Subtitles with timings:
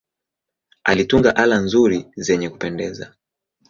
[0.83, 3.13] Alitunga ala nzuri zenye kupendeza.